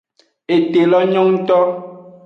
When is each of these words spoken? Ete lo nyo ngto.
Ete 0.55 0.81
lo 0.91 0.99
nyo 1.11 1.23
ngto. 1.31 1.59